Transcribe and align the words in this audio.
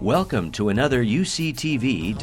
Welcome 0.00 0.50
to 0.52 0.70
another 0.70 1.04
UCTV.tv 1.04 2.16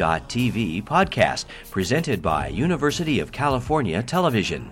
podcast 0.83 1.45
presented 1.69 2.23
by 2.23 2.47
University 2.47 3.19
of 3.19 3.31
California 3.31 4.01
Television. 4.01 4.71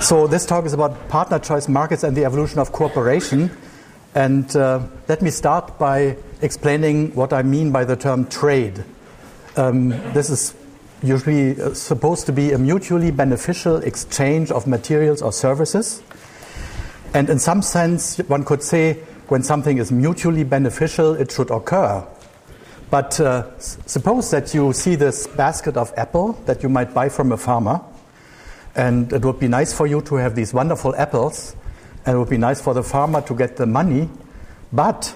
So, 0.00 0.26
this 0.26 0.44
talk 0.44 0.66
is 0.66 0.74
about 0.74 1.08
partner 1.08 1.38
choice 1.38 1.68
markets 1.68 2.04
and 2.04 2.14
the 2.14 2.26
evolution 2.26 2.58
of 2.58 2.70
cooperation. 2.70 3.50
And 4.14 4.54
uh, 4.54 4.82
let 5.08 5.22
me 5.22 5.30
start 5.30 5.78
by 5.78 6.18
explaining 6.42 7.14
what 7.14 7.32
I 7.32 7.42
mean 7.42 7.72
by 7.72 7.86
the 7.86 7.96
term 7.96 8.26
trade. 8.26 8.84
Um, 9.56 9.88
this 10.12 10.28
is 10.28 10.54
usually 11.02 11.58
uh, 11.58 11.72
supposed 11.72 12.26
to 12.26 12.32
be 12.32 12.52
a 12.52 12.58
mutually 12.58 13.10
beneficial 13.10 13.76
exchange 13.76 14.50
of 14.50 14.66
materials 14.66 15.22
or 15.22 15.32
services. 15.32 16.02
And 17.14 17.30
in 17.30 17.38
some 17.38 17.62
sense, 17.62 18.18
one 18.28 18.44
could 18.44 18.62
say 18.62 19.02
when 19.28 19.42
something 19.42 19.78
is 19.78 19.90
mutually 19.90 20.44
beneficial, 20.44 21.14
it 21.14 21.32
should 21.32 21.50
occur. 21.50 22.06
But 22.90 23.18
uh, 23.18 23.58
suppose 23.58 24.30
that 24.30 24.54
you 24.54 24.72
see 24.72 24.94
this 24.94 25.26
basket 25.26 25.76
of 25.76 25.92
apple 25.96 26.34
that 26.46 26.62
you 26.62 26.68
might 26.68 26.94
buy 26.94 27.08
from 27.08 27.32
a 27.32 27.36
farmer, 27.36 27.80
and 28.76 29.12
it 29.12 29.24
would 29.24 29.40
be 29.40 29.48
nice 29.48 29.72
for 29.72 29.86
you 29.86 30.00
to 30.02 30.16
have 30.16 30.34
these 30.34 30.52
wonderful 30.52 30.94
apples, 30.96 31.56
and 32.06 32.16
it 32.16 32.18
would 32.18 32.30
be 32.30 32.38
nice 32.38 32.60
for 32.60 32.74
the 32.74 32.82
farmer 32.82 33.20
to 33.22 33.34
get 33.34 33.56
the 33.56 33.66
money. 33.66 34.08
But 34.72 35.14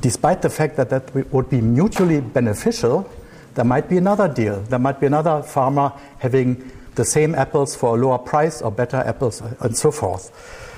despite 0.00 0.42
the 0.42 0.50
fact 0.50 0.76
that 0.76 0.90
that 0.90 1.32
would 1.32 1.48
be 1.48 1.60
mutually 1.60 2.20
beneficial, 2.20 3.10
there 3.54 3.64
might 3.64 3.88
be 3.88 3.96
another 3.98 4.28
deal. 4.28 4.60
There 4.62 4.78
might 4.78 5.00
be 5.00 5.06
another 5.06 5.42
farmer 5.42 5.92
having 6.18 6.70
the 6.94 7.04
same 7.04 7.34
apples 7.34 7.74
for 7.74 7.96
a 7.96 8.00
lower 8.00 8.18
price 8.18 8.60
or 8.60 8.70
better 8.70 8.98
apples 8.98 9.42
and 9.60 9.76
so 9.76 9.90
forth. 9.90 10.30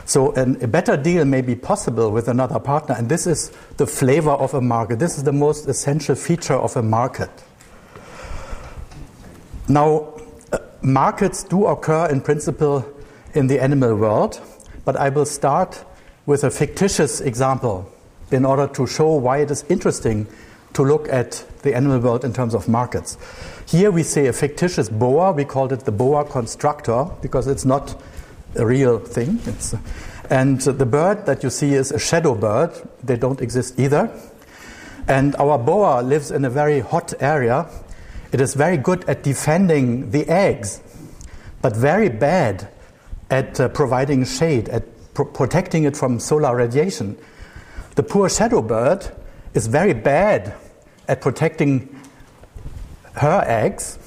So 0.06 0.32
an, 0.32 0.62
a 0.62 0.68
better 0.68 0.96
deal 0.96 1.24
may 1.24 1.40
be 1.40 1.54
possible 1.54 2.10
with 2.10 2.28
another 2.28 2.58
partner, 2.58 2.94
and 2.96 3.08
this 3.08 3.26
is 3.26 3.50
the 3.78 3.86
flavor 3.86 4.32
of 4.32 4.54
a 4.54 4.60
market. 4.60 4.98
This 4.98 5.16
is 5.16 5.24
the 5.24 5.32
most 5.32 5.66
essential 5.66 6.14
feature 6.14 6.54
of 6.54 6.76
a 6.76 6.82
market. 6.82 7.30
Now, 9.66 10.12
uh, 10.52 10.58
markets 10.82 11.42
do 11.42 11.66
occur 11.66 12.06
in 12.08 12.20
principle 12.20 12.84
in 13.32 13.46
the 13.46 13.62
animal 13.62 13.94
world, 13.94 14.40
but 14.84 14.96
I 14.96 15.08
will 15.08 15.24
start 15.24 15.84
with 16.26 16.44
a 16.44 16.50
fictitious 16.50 17.20
example 17.20 17.90
in 18.30 18.44
order 18.44 18.66
to 18.74 18.86
show 18.86 19.14
why 19.14 19.38
it 19.38 19.50
is 19.50 19.64
interesting 19.68 20.26
to 20.74 20.82
look 20.82 21.08
at 21.08 21.44
the 21.62 21.74
animal 21.74 21.98
world 22.00 22.24
in 22.24 22.32
terms 22.32 22.54
of 22.54 22.68
markets. 22.68 23.16
Here 23.66 23.90
we 23.90 24.02
say 24.02 24.26
a 24.26 24.32
fictitious 24.32 24.88
boa, 24.88 25.32
we 25.32 25.44
called 25.44 25.72
it 25.72 25.80
the 25.80 25.92
boa 25.92 26.24
constructor 26.24 27.06
because 27.22 27.46
it's 27.46 27.64
not 27.64 28.00
a 28.56 28.66
real 28.66 28.98
thing. 28.98 29.40
It's, 29.46 29.74
and 30.30 30.60
the 30.60 30.86
bird 30.86 31.26
that 31.26 31.42
you 31.42 31.50
see 31.50 31.74
is 31.74 31.90
a 31.90 31.98
shadow 31.98 32.34
bird. 32.34 32.70
They 33.02 33.16
don't 33.16 33.40
exist 33.40 33.78
either. 33.78 34.10
And 35.06 35.36
our 35.36 35.58
boa 35.58 36.02
lives 36.02 36.30
in 36.30 36.44
a 36.44 36.50
very 36.50 36.80
hot 36.80 37.12
area. 37.20 37.66
It 38.32 38.40
is 38.40 38.54
very 38.54 38.78
good 38.78 39.04
at 39.08 39.22
defending 39.22 40.10
the 40.10 40.26
eggs, 40.28 40.80
but 41.60 41.76
very 41.76 42.08
bad 42.08 42.68
at 43.30 43.60
uh, 43.60 43.68
providing 43.68 44.24
shade, 44.24 44.68
at 44.70 44.84
protecting 45.14 45.84
it 45.84 45.96
from 45.96 46.18
solar 46.18 46.56
radiation. 46.56 47.18
The 47.94 48.02
poor 48.02 48.28
shadow 48.28 48.62
bird 48.62 49.06
is 49.52 49.66
very 49.66 49.92
bad 49.92 50.54
at 51.06 51.20
protecting 51.20 52.00
her 53.14 53.44
eggs, 53.46 53.98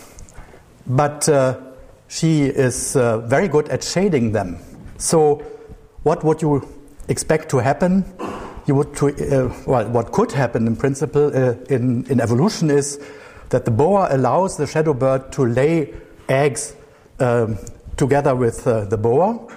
but 0.85 1.29
uh, 1.29 1.59
she 2.07 2.43
is 2.43 2.95
uh, 2.95 3.19
very 3.19 3.47
good 3.47 3.69
at 3.69 3.83
shading 3.83 4.31
them. 4.31 4.57
So, 4.97 5.35
what 6.03 6.23
would 6.23 6.41
you 6.41 6.67
expect 7.07 7.49
to 7.49 7.57
happen? 7.57 8.05
You 8.65 8.75
would 8.75 8.95
to, 8.97 9.07
uh, 9.07 9.53
well, 9.65 9.89
what 9.89 10.11
could 10.11 10.31
happen 10.31 10.67
in 10.67 10.75
principle 10.75 11.27
uh, 11.27 11.53
in, 11.69 12.05
in 12.09 12.19
evolution 12.19 12.69
is 12.69 12.99
that 13.49 13.65
the 13.65 13.71
boa 13.71 14.07
allows 14.11 14.57
the 14.57 14.67
shadow 14.67 14.93
bird 14.93 15.31
to 15.33 15.45
lay 15.45 15.93
eggs 16.27 16.75
um, 17.19 17.57
together 17.95 18.35
with 18.35 18.67
uh, 18.67 18.85
the 18.85 18.97
boa, 18.97 19.47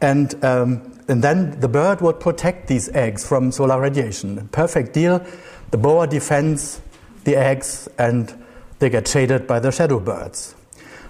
and 0.00 0.42
um, 0.44 0.92
and 1.08 1.22
then 1.22 1.58
the 1.60 1.68
bird 1.68 2.00
would 2.00 2.20
protect 2.20 2.68
these 2.68 2.88
eggs 2.90 3.26
from 3.26 3.52
solar 3.52 3.80
radiation. 3.80 4.48
Perfect 4.48 4.92
deal. 4.92 5.24
The 5.70 5.78
boa 5.78 6.06
defends 6.06 6.80
the 7.24 7.36
eggs, 7.36 7.88
and 7.98 8.32
they 8.78 8.90
get 8.90 9.08
shaded 9.08 9.46
by 9.46 9.60
the 9.60 9.72
shadow 9.72 9.98
birds. 10.00 10.54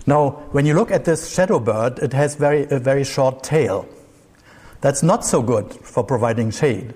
Now, 0.06 0.30
when 0.50 0.66
you 0.66 0.74
look 0.74 0.90
at 0.90 1.04
this 1.04 1.32
shadow 1.32 1.60
bird, 1.60 1.98
it 2.00 2.12
has 2.12 2.34
very, 2.34 2.66
a 2.70 2.78
very 2.78 3.04
short 3.04 3.42
tail. 3.42 3.86
That's 4.80 5.02
not 5.02 5.24
so 5.24 5.42
good 5.42 5.72
for 5.72 6.02
providing 6.02 6.50
shade. 6.50 6.94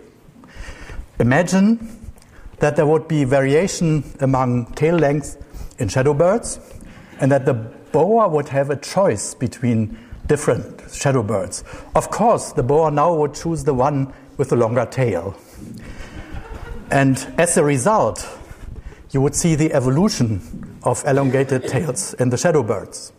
Imagine 1.21 2.11
that 2.59 2.77
there 2.77 2.87
would 2.87 3.07
be 3.07 3.25
variation 3.25 4.03
among 4.21 4.73
tail 4.73 4.97
lengths 4.97 5.37
in 5.79 5.89
shadow 5.89 6.15
birds, 6.15 6.59
and 7.21 7.31
that 7.31 7.47
the 7.47 7.55
boa 7.55 8.29
would 8.29 8.49
have 8.49 8.71
a 8.71 8.77
choice 8.77 9.35
between 9.35 9.97
different 10.27 10.83
shadow 10.93 11.23
birds. 11.23 11.63
Of 11.95 12.11
course, 12.11 12.53
the 12.53 12.63
boa 12.63 12.91
now 12.91 13.15
would 13.15 13.35
choose 13.35 13.65
the 13.65 13.75
one 13.75 14.13
with 14.37 14.51
the 14.51 14.57
longer 14.57 14.87
tail. 14.87 15.37
And 16.91 17.17
as 17.39 17.57
a 17.57 17.65
result, 17.65 18.27
you 19.11 19.21
would 19.21 19.35
see 19.35 19.55
the 19.55 19.73
evolution 19.73 20.76
of 20.87 21.05
elongated 21.05 21.67
tails 21.67 22.15
in 22.15 22.31
the 22.31 22.39
shadow 22.39 22.63
birds. 22.63 23.13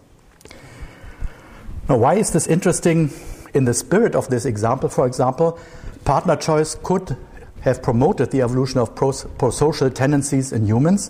Now, 1.87 1.97
why 1.97 2.15
is 2.15 2.31
this 2.31 2.47
interesting? 2.47 3.11
In 3.53 3.65
the 3.65 3.73
spirit 3.73 4.15
of 4.15 4.29
this 4.29 4.45
example, 4.45 4.89
for 4.89 5.05
example, 5.07 5.59
partner 6.05 6.35
choice 6.35 6.75
could 6.83 7.17
have 7.61 7.81
promoted 7.81 8.31
the 8.31 8.41
evolution 8.41 8.79
of 8.79 8.95
pro- 8.95 9.11
prosocial 9.11 9.93
tendencies 9.93 10.51
in 10.51 10.65
humans, 10.65 11.09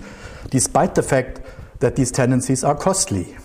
despite 0.49 0.95
the 0.95 1.03
fact 1.03 1.41
that 1.79 1.95
these 1.95 2.11
tendencies 2.11 2.63
are 2.63 2.75
costly. 2.75 3.35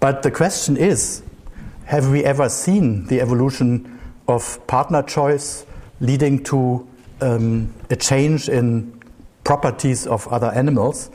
But 0.00 0.22
the 0.22 0.30
question 0.30 0.76
is 0.76 1.22
have 1.86 2.10
we 2.10 2.24
ever 2.24 2.48
seen 2.48 3.06
the 3.06 3.20
evolution 3.20 4.00
of 4.28 4.64
partner 4.66 5.02
choice 5.02 5.66
leading 6.00 6.44
to 6.44 6.86
um, 7.20 7.74
a 7.90 7.96
change 7.96 8.48
in 8.48 9.02
properties 9.44 10.06
of 10.06 10.28
other 10.28 10.48
animals? 10.48 11.10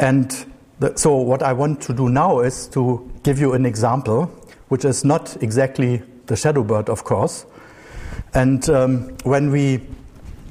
And 0.00 0.46
the, 0.80 0.96
so, 0.96 1.14
what 1.14 1.42
I 1.42 1.52
want 1.52 1.82
to 1.82 1.92
do 1.92 2.08
now 2.08 2.40
is 2.40 2.66
to 2.68 3.08
give 3.22 3.38
you 3.38 3.52
an 3.52 3.66
example, 3.66 4.24
which 4.68 4.84
is 4.86 5.04
not 5.04 5.40
exactly 5.42 6.02
the 6.26 6.36
shadow 6.36 6.64
bird, 6.64 6.88
of 6.88 7.04
course. 7.04 7.44
And 8.32 8.68
um, 8.70 9.16
when 9.24 9.50
we 9.50 9.82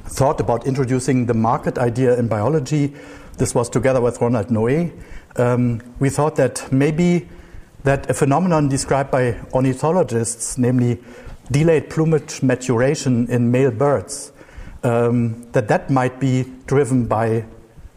thought 0.06 0.40
about 0.40 0.68
introducing 0.68 1.26
the 1.26 1.34
market 1.34 1.80
idea 1.80 2.18
in 2.18 2.28
biology, 2.28 2.94
this 3.38 3.56
was 3.56 3.70
together 3.70 4.02
with 4.02 4.22
Ronald 4.22 4.50
Noé, 4.50 4.92
um, 5.38 5.82
we 6.00 6.10
thought 6.10 6.36
that 6.36 6.72
maybe 6.72 7.28
that 7.84 8.10
a 8.10 8.14
phenomenon 8.14 8.70
described 8.70 9.10
by 9.10 9.40
ornithologists, 9.54 10.58
namely 10.58 11.00
delayed 11.50 11.90
plumage 11.90 12.44
maturation 12.44 13.28
in 13.30 13.50
male 13.50 13.72
birds, 13.72 14.32
um, 14.84 15.50
that 15.54 15.68
that 15.70 15.90
might 15.90 16.20
be 16.20 16.46
driven 16.68 17.06
by 17.06 17.46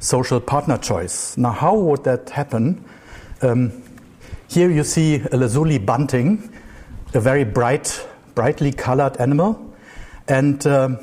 social 0.03 0.41
partner 0.41 0.77
choice. 0.79 1.37
Now, 1.39 1.53
how 1.53 1.77
would 1.77 2.05
that 2.05 2.31
happen? 2.31 2.85
Um, 3.41 3.73
here 4.49 4.71
you 4.71 4.85
see 4.85 5.23
a 5.31 5.37
lazuli 5.37 5.79
bunting, 5.79 6.53
a 7.15 7.21
very 7.21 7.45
bright, 7.45 8.07
brightly 8.35 8.73
colored 8.73 9.17
animal. 9.19 9.75
And 10.29 10.67
um, 10.67 10.99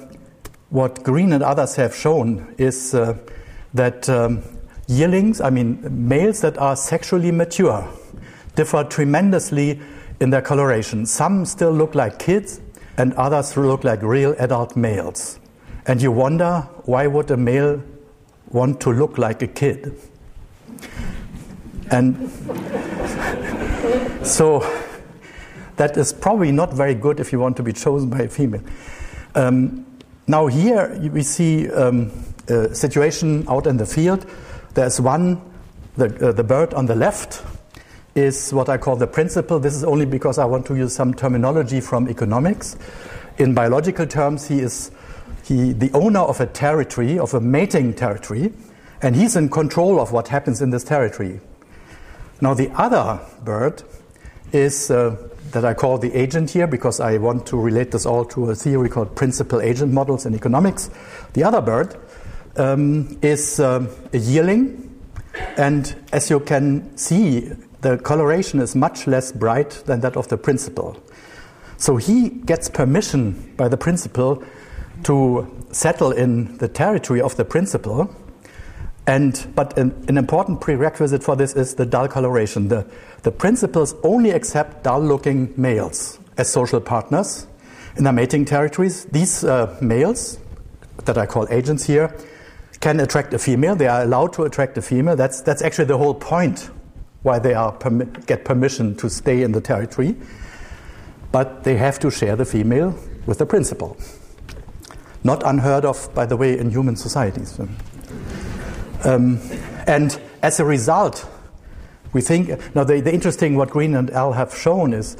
what 0.70 1.04
Greene 1.04 1.34
and 1.34 1.44
others 1.44 1.76
have 1.76 1.96
shown 1.96 2.54
is 2.58 2.94
uh, 2.94 3.18
that 3.74 4.10
um, 4.10 4.44
yearlings, 4.88 5.40
I 5.40 5.50
mean 5.50 5.80
males 5.90 6.42
that 6.42 6.58
are 6.58 6.76
sexually 6.76 7.32
mature, 7.32 7.88
differ 8.56 8.84
tremendously 8.84 9.80
in 10.20 10.30
their 10.30 10.42
coloration. 10.42 11.06
Some 11.06 11.46
still 11.46 11.72
look 11.72 11.96
like 11.96 12.20
kids, 12.20 12.60
and 12.98 13.14
others 13.14 13.56
look 13.56 13.86
like 13.86 14.02
real 14.02 14.36
adult 14.40 14.76
males. 14.76 15.40
And 15.86 16.02
you 16.02 16.12
wonder 16.12 16.68
why 16.84 17.08
would 17.08 17.32
a 17.32 17.38
male 17.38 17.82
want 18.52 18.82
to 18.82 18.92
look 18.92 19.18
like 19.18 19.42
a 19.42 19.48
kid. 19.48 19.96
And 21.92 22.30
so 24.24 24.60
that 25.78 25.98
is 25.98 26.14
probably 26.14 26.52
not 26.52 26.74
very 26.74 26.94
good 26.94 27.20
if 27.20 27.32
you 27.32 27.40
want 27.40 27.58
to 27.58 27.64
be 27.64 27.74
chosen 27.74 28.10
by 28.10 28.20
a 28.24 28.30
female. 28.30 28.62
Um, 29.36 29.86
now, 30.28 30.48
here 30.48 31.00
we 31.12 31.24
see 31.24 31.70
um, 31.72 32.12
a 32.48 32.76
situation 32.76 33.46
out 33.48 33.66
in 33.66 33.78
the 33.78 33.86
field. 33.86 34.26
There's 34.76 35.02
one, 35.02 35.42
the, 35.98 36.30
uh, 36.30 36.32
the 36.32 36.44
bird 36.44 36.74
on 36.74 36.86
the 36.86 36.96
left 36.96 37.44
is 38.14 38.54
what 38.54 38.70
I 38.70 38.78
call 38.78 38.96
the 38.96 39.08
principal. 39.08 39.60
This 39.60 39.76
is 39.76 39.84
only 39.84 40.06
because 40.06 40.38
I 40.38 40.46
want 40.46 40.66
to 40.68 40.76
use 40.76 40.94
some 40.94 41.14
terminology 41.14 41.82
from 41.82 42.08
economics. 42.08 42.76
In 43.38 43.54
biological 43.54 44.06
terms, 44.06 44.48
he 44.48 44.60
is 44.60 44.92
he, 45.46 45.74
the 45.74 45.92
owner 45.94 46.20
of 46.20 46.40
a 46.40 46.46
territory, 46.46 47.18
of 47.20 47.34
a 47.34 47.42
mating 47.42 47.94
territory, 47.94 48.54
and 49.02 49.16
he's 49.16 49.36
in 49.36 49.50
control 49.50 50.00
of 50.00 50.12
what 50.12 50.28
happens 50.28 50.62
in 50.62 50.70
this 50.70 50.84
territory. 50.84 51.40
Now, 52.42 52.54
the 52.54 52.72
other 52.72 53.20
bird 53.44 53.84
is 54.52 54.92
uh, 54.92 55.16
that 55.52 55.66
I 55.66 55.74
call 55.74 55.98
the 55.98 56.14
agent 56.14 56.52
here 56.52 56.68
because 56.68 57.00
I 57.00 57.18
want 57.18 57.46
to 57.48 57.58
relate 57.58 57.92
this 57.92 58.06
all 58.06 58.26
to 58.26 58.52
a 58.52 58.56
theory 58.56 58.90
called 58.90 59.16
principal 59.16 59.62
agent 59.62 59.94
models 59.94 60.26
in 60.26 60.36
economics. 60.36 60.90
The 61.34 61.44
other 61.44 61.62
bird 61.62 61.98
um, 62.56 63.18
is 63.22 63.60
um, 63.60 63.90
a 64.14 64.18
yearling, 64.18 64.86
and 65.58 65.96
as 66.12 66.30
you 66.30 66.40
can 66.40 66.96
see, 66.98 67.52
the 67.82 67.98
coloration 67.98 68.60
is 68.60 68.76
much 68.76 69.08
less 69.08 69.32
bright 69.32 69.84
than 69.86 70.02
that 70.02 70.18
of 70.18 70.28
the 70.28 70.38
principal. 70.38 71.02
So 71.78 71.96
he 71.96 72.30
gets 72.30 72.70
permission 72.70 73.54
by 73.56 73.70
the 73.70 73.78
principal 73.78 74.44
to 75.04 75.66
settle 75.72 76.12
in 76.12 76.58
the 76.58 76.68
territory 76.68 77.22
of 77.22 77.36
the 77.36 77.46
principal. 77.46 78.14
And, 79.08 79.48
but 79.56 79.78
an, 79.78 80.06
an, 80.08 80.18
important 80.18 80.62
prerequisite 80.62 81.24
for 81.24 81.36
this 81.36 81.56
is 81.56 81.76
the 81.76 81.86
dull 81.86 82.08
coloration. 82.08 82.68
The, 82.68 82.86
the 83.24 83.32
principals 83.32 83.96
only 84.04 84.32
accept 84.32 84.84
dull 84.84 85.02
looking 85.02 85.54
males 85.58 86.20
as 86.38 86.52
social 86.52 86.80
partners 86.80 87.48
in 87.96 88.04
their 88.04 88.14
mating 88.14 88.46
territories. 88.46 89.06
These 89.06 89.44
uh, 89.44 89.76
males, 89.82 90.38
that 91.06 91.18
I 91.18 91.26
call 91.26 91.48
agents 91.50 91.86
here, 91.86 92.16
can 92.82 93.00
attract 93.00 93.34
a 93.34 93.40
female. 93.40 93.76
They 93.76 93.88
are 93.88 94.04
allowed 94.04 94.34
to 94.34 94.44
attract 94.44 94.78
a 94.78 94.82
female. 94.82 95.16
That's, 95.16 95.42
that's 95.42 95.62
actually 95.62 95.86
the 95.86 95.98
whole 95.98 96.14
point 96.14 96.70
why 97.24 97.40
they 97.40 97.54
are 97.54 97.76
permi- 97.76 98.26
get 98.28 98.46
permission 98.46 98.96
to 98.98 99.10
stay 99.10 99.42
in 99.42 99.52
the 99.54 99.62
territory. 99.62 100.16
But 101.32 101.64
they 101.64 101.78
have 101.78 102.00
to 102.00 102.12
share 102.12 102.36
the 102.36 102.46
female 102.46 102.98
with 103.26 103.40
the 103.40 103.46
principal. 103.46 103.98
Not 105.24 105.44
unheard 105.46 105.86
of, 105.86 106.14
by 106.14 106.26
the 106.26 106.38
way, 106.38 106.58
in 106.58 106.70
human 106.70 106.96
societies. 106.96 107.60
Um, 109.04 109.40
and 109.88 110.20
as 110.42 110.60
a 110.60 110.66
result, 110.66 111.30
we 112.14 112.22
think 112.22 112.50
now 112.76 112.84
the, 112.84 113.02
the, 113.02 113.14
interesting 113.14 113.56
what 113.56 113.70
Greene 113.70 113.96
et 113.96 114.10
al. 114.12 114.34
have 114.34 114.56
shown 114.56 114.94
is 114.94 115.18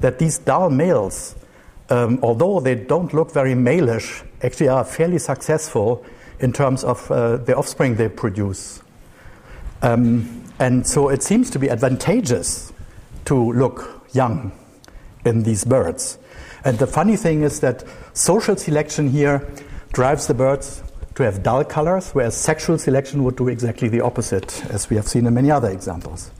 that 0.00 0.18
these 0.18 0.38
dull 0.38 0.70
males, 0.70 1.34
um, 1.90 2.18
although 2.22 2.60
they 2.60 2.74
don't 2.74 3.12
look 3.12 3.32
very 3.32 3.54
malish, 3.54 4.24
actually 4.42 4.68
are 4.68 4.84
fairly 4.84 5.18
successful 5.18 6.04
in 6.38 6.52
terms 6.52 6.84
of 6.84 7.10
uh, 7.10 7.36
the 7.36 7.56
offspring 7.56 7.96
they 7.96 8.08
produce. 8.08 8.82
Um, 9.82 10.44
and 10.58 10.86
so 10.86 11.08
it 11.08 11.22
seems 11.22 11.50
to 11.50 11.58
be 11.58 11.70
advantageous 11.70 12.72
to 13.26 13.52
look 13.52 14.06
young 14.12 14.52
in 15.24 15.42
these 15.42 15.64
birds. 15.64 16.18
And 16.64 16.78
the 16.78 16.86
funny 16.86 17.16
thing 17.16 17.42
is 17.42 17.60
that 17.60 17.84
social 18.12 18.56
selection 18.56 19.08
here 19.08 19.48
drives 19.92 20.26
the 20.26 20.34
birds 20.34 20.82
to 21.14 21.24
have 21.24 21.42
dull 21.42 21.64
colors, 21.64 22.10
whereas 22.12 22.36
sexual 22.36 22.78
selection 22.78 23.24
would 23.24 23.36
do 23.36 23.48
exactly 23.48 23.88
the 23.88 24.00
opposite, 24.00 24.64
as 24.66 24.88
we 24.88 24.96
have 24.96 25.08
seen 25.08 25.26
in 25.26 25.34
many 25.34 25.50
other 25.50 25.70
examples. 25.70 26.30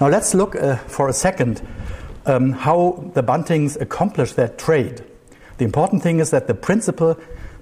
Now 0.00 0.08
let's 0.08 0.34
look 0.34 0.56
uh, 0.56 0.76
for 0.76 1.08
a 1.08 1.12
second 1.12 1.60
um, 2.26 2.52
how 2.52 3.10
the 3.14 3.22
buntings 3.22 3.80
accomplish 3.80 4.32
that 4.34 4.58
trade. 4.58 5.04
The 5.58 5.64
important 5.64 6.02
thing 6.02 6.20
is 6.20 6.30
that 6.30 6.46
the 6.46 6.54
principal 6.54 7.18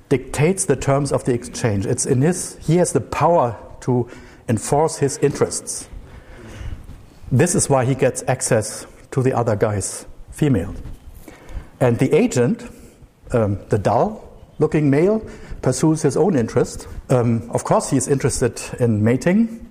dictates 0.09 0.67
the 0.67 0.77
terms 0.77 1.13
of 1.13 1.25
the 1.25 1.35
exchange. 1.35 1.85
It's 1.87 2.07
in 2.07 2.23
his, 2.23 2.57
he 2.61 2.77
has 2.77 2.93
the 2.93 3.01
power 3.01 3.57
to 3.81 4.09
enforce 4.49 4.99
his 4.99 5.19
interests. 5.19 5.89
This 7.31 7.55
is 7.55 7.69
why 7.69 7.85
he 7.85 7.95
gets 7.95 8.23
access 8.27 8.87
to 9.11 9.23
the 9.23 9.33
other 9.33 9.57
guy's 9.57 10.07
female. 10.31 10.75
And 11.81 11.99
the 11.99 12.13
agent, 12.15 12.69
um, 13.33 13.59
the 13.69 13.79
dull 13.79 14.25
looking 14.59 14.91
male, 14.91 15.25
pursues 15.63 16.03
his 16.03 16.17
own 16.17 16.37
interest. 16.37 16.89
Um, 17.11 17.49
of 17.51 17.65
course, 17.65 17.91
he's 17.91 18.09
interested 18.09 18.61
in 18.81 19.03
mating, 19.05 19.69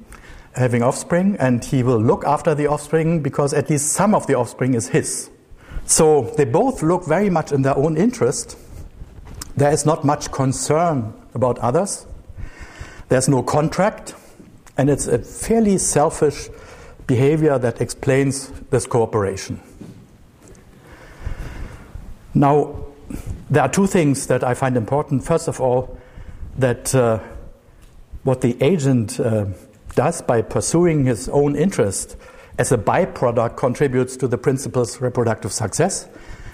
having 0.53 0.81
offspring, 0.81 1.35
and 1.39 1.63
he 1.63 1.83
will 1.83 2.01
look 2.01 2.23
after 2.25 2.55
the 2.55 2.67
offspring 2.67 3.21
because 3.21 3.53
at 3.53 3.69
least 3.69 3.91
some 3.91 4.15
of 4.15 4.27
the 4.27 4.35
offspring 4.35 4.73
is 4.73 4.89
his. 4.89 5.29
So 5.85 6.33
they 6.37 6.45
both 6.45 6.81
look 6.81 7.05
very 7.05 7.29
much 7.29 7.51
in 7.51 7.61
their 7.61 7.77
own 7.77 7.97
interest. 7.97 8.57
There 9.55 9.71
is 9.71 9.85
not 9.85 10.03
much 10.03 10.31
concern 10.31 11.13
about 11.33 11.57
others. 11.59 12.05
There's 13.09 13.29
no 13.29 13.41
contract, 13.41 14.13
and 14.77 14.89
it's 14.89 15.07
a 15.07 15.19
fairly 15.19 15.77
selfish 15.77 16.49
behavior 17.07 17.57
that 17.57 17.79
explains 17.79 18.49
this 18.69 18.85
cooperation. 18.85 19.61
Now, 22.37 22.75
there 23.49 23.63
are 23.63 23.69
two 23.69 23.87
things 23.87 24.27
that 24.27 24.43
I 24.43 24.53
find 24.53 24.77
important. 24.77 25.23
First 25.23 25.47
of 25.47 25.59
all, 25.59 25.97
that 26.59 26.93
uh, 26.93 27.19
what 28.23 28.41
the 28.41 28.55
agent 28.61 29.19
uh, 29.19 29.45
does 29.95 30.21
by 30.21 30.43
pursuing 30.43 31.05
his 31.05 31.29
own 31.29 31.55
interest 31.55 32.15
as 32.59 32.71
a 32.71 32.77
byproduct 32.77 33.57
contributes 33.57 34.15
to 34.17 34.27
the 34.27 34.37
principal's 34.37 35.01
reproductive 35.01 35.51
success. 35.51 36.07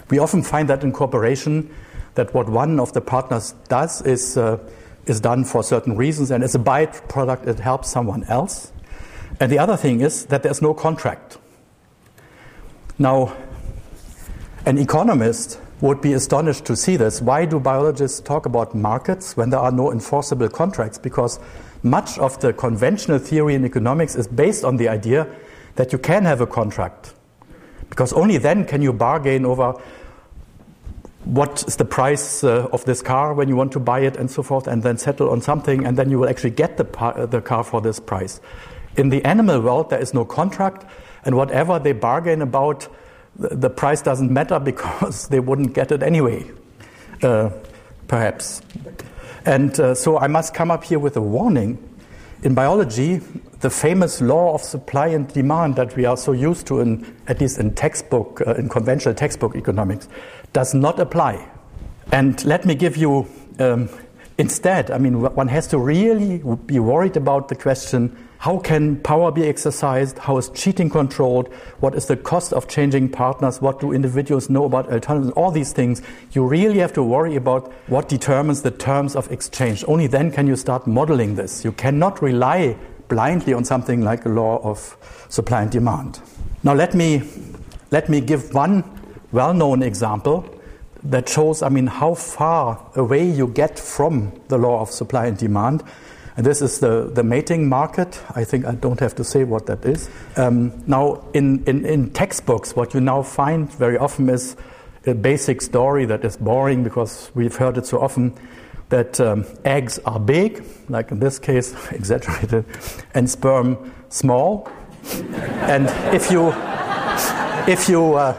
We 0.08 0.18
often 0.18 0.42
find 0.42 0.70
that 0.70 0.82
in 0.82 0.90
cooperation, 0.90 1.68
that 2.14 2.32
what 2.32 2.48
one 2.48 2.80
of 2.80 2.94
the 2.94 3.02
partners 3.02 3.54
does 3.68 4.00
is, 4.02 4.38
uh, 4.38 4.56
is 5.04 5.20
done 5.20 5.44
for 5.44 5.62
certain 5.62 5.98
reasons, 5.98 6.30
and 6.30 6.42
as 6.42 6.54
a 6.54 6.58
byproduct, 6.58 7.46
it 7.46 7.60
helps 7.60 7.90
someone 7.90 8.24
else. 8.24 8.72
And 9.38 9.52
the 9.52 9.58
other 9.58 9.76
thing 9.76 10.00
is 10.00 10.24
that 10.26 10.42
there's 10.42 10.62
no 10.62 10.72
contract. 10.72 11.36
Now, 12.98 13.36
an 14.64 14.78
economist 14.78 15.60
would 15.84 16.00
be 16.00 16.14
astonished 16.14 16.64
to 16.64 16.74
see 16.74 16.96
this. 16.96 17.20
Why 17.20 17.44
do 17.44 17.60
biologists 17.60 18.18
talk 18.18 18.46
about 18.46 18.74
markets 18.74 19.36
when 19.36 19.50
there 19.50 19.60
are 19.60 19.70
no 19.70 19.92
enforceable 19.92 20.48
contracts? 20.48 20.96
Because 20.96 21.38
much 21.82 22.18
of 22.18 22.40
the 22.40 22.54
conventional 22.54 23.18
theory 23.18 23.54
in 23.54 23.66
economics 23.66 24.16
is 24.16 24.26
based 24.26 24.64
on 24.64 24.78
the 24.78 24.88
idea 24.88 25.26
that 25.74 25.92
you 25.92 25.98
can 25.98 26.24
have 26.24 26.40
a 26.40 26.46
contract. 26.46 27.12
Because 27.90 28.14
only 28.14 28.38
then 28.38 28.64
can 28.64 28.80
you 28.80 28.94
bargain 28.94 29.44
over 29.44 29.74
what 31.24 31.62
is 31.68 31.76
the 31.76 31.84
price 31.84 32.42
uh, 32.42 32.66
of 32.72 32.86
this 32.86 33.02
car 33.02 33.34
when 33.34 33.50
you 33.50 33.56
want 33.56 33.72
to 33.72 33.78
buy 33.78 34.00
it 34.00 34.16
and 34.16 34.30
so 34.30 34.42
forth, 34.42 34.66
and 34.66 34.82
then 34.82 34.96
settle 34.96 35.28
on 35.28 35.42
something, 35.42 35.84
and 35.84 35.98
then 35.98 36.10
you 36.10 36.18
will 36.18 36.30
actually 36.30 36.50
get 36.50 36.78
the, 36.78 36.84
par- 36.84 37.26
the 37.26 37.42
car 37.42 37.62
for 37.62 37.82
this 37.82 38.00
price. 38.00 38.40
In 38.96 39.10
the 39.10 39.22
animal 39.26 39.60
world, 39.60 39.90
there 39.90 40.00
is 40.00 40.14
no 40.14 40.24
contract, 40.24 40.86
and 41.26 41.36
whatever 41.36 41.78
they 41.78 41.92
bargain 41.92 42.40
about, 42.40 42.88
the 43.36 43.70
price 43.70 44.02
doesn't 44.02 44.30
matter 44.30 44.58
because 44.58 45.28
they 45.30 45.40
wouldn't 45.40 45.74
get 45.74 45.92
it 45.92 46.02
anyway, 46.02 46.50
uh, 47.22 47.50
perhaps. 48.08 48.62
And 49.44 49.78
uh, 49.78 49.94
so 49.94 50.18
I 50.18 50.26
must 50.26 50.54
come 50.54 50.70
up 50.70 50.84
here 50.84 50.98
with 50.98 51.16
a 51.16 51.20
warning. 51.20 51.78
In 52.42 52.54
biology, 52.54 53.20
the 53.60 53.70
famous 53.70 54.20
law 54.20 54.54
of 54.54 54.62
supply 54.62 55.08
and 55.08 55.26
demand 55.32 55.76
that 55.76 55.96
we 55.96 56.04
are 56.04 56.16
so 56.16 56.32
used 56.32 56.66
to, 56.66 56.80
in, 56.80 57.16
at 57.26 57.40
least 57.40 57.58
in 57.58 57.74
textbook, 57.74 58.42
uh, 58.46 58.54
in 58.54 58.68
conventional 58.68 59.14
textbook 59.14 59.56
economics, 59.56 60.08
does 60.52 60.74
not 60.74 61.00
apply. 61.00 61.48
And 62.12 62.42
let 62.44 62.66
me 62.66 62.74
give 62.74 62.96
you 62.96 63.26
um, 63.58 63.88
instead, 64.38 64.90
I 64.90 64.98
mean, 64.98 65.20
one 65.20 65.48
has 65.48 65.66
to 65.68 65.78
really 65.78 66.42
be 66.66 66.78
worried 66.78 67.16
about 67.16 67.48
the 67.48 67.54
question 67.54 68.16
how 68.44 68.58
can 68.58 69.00
power 69.00 69.32
be 69.32 69.48
exercised? 69.48 70.18
How 70.18 70.36
is 70.36 70.50
cheating 70.50 70.90
controlled? 70.90 71.48
What 71.80 71.94
is 71.94 72.04
the 72.08 72.16
cost 72.18 72.52
of 72.52 72.68
changing 72.68 73.08
partners? 73.08 73.62
What 73.62 73.80
do 73.80 73.90
individuals 73.90 74.50
know 74.50 74.66
about 74.66 74.92
alternatives? 74.92 75.32
All 75.32 75.50
these 75.50 75.72
things, 75.72 76.02
you 76.32 76.44
really 76.44 76.78
have 76.80 76.92
to 76.92 77.02
worry 77.02 77.36
about 77.36 77.72
what 77.86 78.10
determines 78.10 78.60
the 78.60 78.70
terms 78.70 79.16
of 79.16 79.32
exchange. 79.32 79.82
Only 79.88 80.08
then 80.08 80.30
can 80.30 80.46
you 80.46 80.56
start 80.56 80.86
modeling 80.86 81.36
this. 81.36 81.64
You 81.64 81.72
cannot 81.72 82.20
rely 82.20 82.76
blindly 83.08 83.54
on 83.54 83.64
something 83.64 84.02
like 84.02 84.26
a 84.26 84.28
law 84.28 84.60
of 84.62 84.94
supply 85.30 85.62
and 85.62 85.70
demand. 85.70 86.20
Now, 86.62 86.74
let 86.74 86.92
me, 86.92 87.22
let 87.92 88.10
me 88.10 88.20
give 88.20 88.52
one 88.52 88.84
well 89.32 89.54
known 89.54 89.82
example 89.82 90.44
that 91.04 91.30
shows, 91.30 91.62
I 91.62 91.70
mean, 91.70 91.86
how 91.86 92.12
far 92.12 92.90
away 92.94 93.26
you 93.26 93.46
get 93.48 93.78
from 93.78 94.38
the 94.48 94.58
law 94.58 94.82
of 94.82 94.90
supply 94.90 95.28
and 95.28 95.38
demand. 95.38 95.82
And 96.36 96.44
this 96.44 96.60
is 96.60 96.80
the, 96.80 97.10
the 97.12 97.22
mating 97.22 97.68
market. 97.68 98.20
I 98.34 98.44
think 98.44 98.66
I 98.66 98.74
don't 98.74 98.98
have 99.00 99.14
to 99.16 99.24
say 99.24 99.44
what 99.44 99.66
that 99.66 99.84
is. 99.84 100.10
Um, 100.36 100.82
now, 100.86 101.24
in, 101.32 101.62
in, 101.64 101.86
in 101.86 102.10
textbooks, 102.10 102.74
what 102.74 102.92
you 102.92 103.00
now 103.00 103.22
find 103.22 103.72
very 103.72 103.96
often 103.96 104.28
is 104.28 104.56
a 105.06 105.14
basic 105.14 105.62
story 105.62 106.06
that 106.06 106.24
is 106.24 106.36
boring 106.36 106.82
because 106.82 107.30
we've 107.34 107.54
heard 107.54 107.78
it 107.78 107.86
so 107.86 108.00
often 108.00 108.36
that 108.88 109.20
um, 109.20 109.44
eggs 109.64 109.98
are 110.06 110.18
big, 110.18 110.64
like 110.88 111.10
in 111.10 111.20
this 111.20 111.38
case, 111.38 111.74
exaggerated, 111.92 112.64
and 113.14 113.30
sperm 113.30 113.94
small. 114.08 114.68
and 115.68 115.88
if 116.14 116.30
you, 116.30 116.48
if 117.68 117.88
you, 117.88 118.14
uh, 118.14 118.36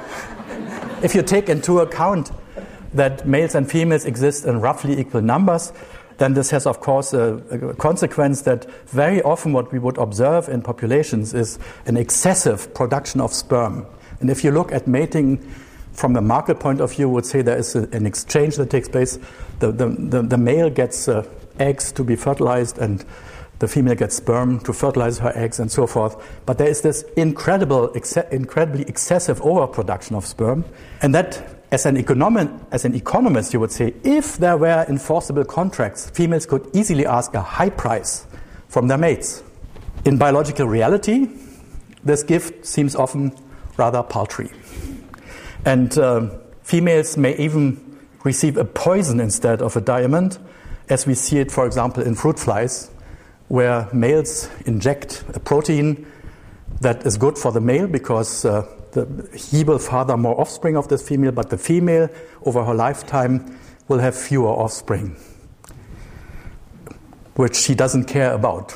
if 1.01 1.15
you 1.15 1.21
take 1.21 1.47
into 1.49 1.79
account 1.79 2.31
that 2.93 3.27
males 3.27 3.55
and 3.55 3.69
females 3.69 4.05
exist 4.05 4.45
in 4.45 4.59
roughly 4.59 4.99
equal 4.99 5.21
numbers, 5.21 5.71
then 6.17 6.33
this 6.33 6.49
has, 6.51 6.65
of 6.65 6.79
course, 6.79 7.13
a, 7.13 7.35
a, 7.51 7.73
consequence 7.75 8.43
that 8.43 8.65
very 8.87 9.21
often 9.23 9.53
what 9.53 9.71
we 9.71 9.79
would 9.79 9.97
observe 9.97 10.47
in 10.47 10.61
populations 10.61 11.33
is 11.33 11.59
an 11.85 11.97
excessive 11.97 12.73
production 12.73 13.19
of 13.21 13.33
sperm. 13.33 13.85
And 14.19 14.29
if 14.29 14.43
you 14.43 14.51
look 14.51 14.71
at 14.71 14.87
mating 14.87 15.37
from 15.93 16.15
a 16.15 16.21
market 16.21 16.59
point 16.59 16.81
of 16.81 16.93
view, 16.93 17.09
would 17.09 17.25
say 17.25 17.41
there 17.41 17.57
is 17.57 17.75
a, 17.75 17.87
an 17.91 18.05
exchange 18.05 18.55
that 18.57 18.69
takes 18.69 18.87
place. 18.87 19.17
The, 19.59 19.71
the, 19.71 19.89
the, 19.89 20.21
the 20.21 20.37
male 20.37 20.69
gets 20.69 21.07
uh, 21.07 21.27
eggs 21.59 21.91
to 21.93 22.03
be 22.03 22.15
fertilized, 22.15 22.77
and 22.77 23.03
the 23.59 23.67
female 23.67 23.95
gets 23.95 24.15
sperm 24.15 24.59
to 24.61 24.73
fertilize 24.73 25.19
her 25.19 25.31
eggs 25.35 25.59
and 25.59 25.71
so 25.71 25.87
forth. 25.87 26.15
But 26.45 26.57
there 26.57 26.67
is 26.67 26.81
this 26.81 27.03
incredible, 27.15 27.93
incredibly 28.31 28.83
excessive 28.83 29.41
overproduction 29.41 30.15
of 30.15 30.25
sperm. 30.25 30.65
And 31.01 31.15
that, 31.15 31.54
as 31.75 31.85
an, 31.85 31.97
as 32.71 32.85
an 32.85 32.95
economist, 32.95 33.53
you 33.53 33.59
would 33.59 33.71
say, 33.71 33.93
if 34.05 34.37
there 34.37 34.55
were 34.55 34.85
enforceable 34.87 35.43
contracts, 35.43 36.09
females 36.09 36.45
could 36.45 36.65
easily 36.73 37.05
ask 37.05 37.33
a 37.33 37.41
high 37.41 37.69
price 37.69 38.25
from 38.69 38.87
their 38.87 38.97
mates. 38.97 39.43
In 40.05 40.17
biological 40.17 40.67
reality, 40.67 41.27
this 42.01 42.23
gift 42.23 42.65
seems 42.65 42.95
often 42.95 43.33
rather 43.75 44.01
paltry. 44.03 44.51
And 45.65 45.97
um, 45.97 46.31
females 46.63 47.17
may 47.17 47.35
even 47.35 47.99
receive 48.23 48.55
a 48.55 48.63
poison 48.63 49.19
instead 49.19 49.61
of 49.61 49.75
a 49.75 49.81
diamond, 49.81 50.37
as 50.87 51.05
we 51.05 51.13
see 51.13 51.39
it, 51.39 51.51
for 51.51 51.65
example, 51.65 52.03
in 52.03 52.15
fruit 52.15 52.39
flies, 52.39 52.89
where 53.49 53.89
males 53.91 54.49
inject 54.65 55.25
a 55.33 55.41
protein 55.41 56.05
that 56.79 57.05
is 57.05 57.17
good 57.17 57.37
for 57.37 57.51
the 57.51 57.59
male 57.59 57.87
because 57.87 58.45
uh, 58.45 58.65
the, 58.95 59.29
he 59.37 59.63
will 59.63 59.77
father 59.77 60.17
more 60.17 60.39
offspring 60.39 60.75
of 60.75 60.87
this 60.87 61.07
female, 61.07 61.31
but 61.31 61.49
the 61.49 61.57
female, 61.57 62.09
over 62.45 62.63
her 62.63 62.73
lifetime, 62.73 63.59
will 63.87 63.99
have 63.99 64.15
fewer 64.15 64.49
offspring, 64.49 65.15
which 67.35 67.55
she 67.55 67.75
doesn't 67.75 68.05
care 68.05 68.33
about. 68.33 68.75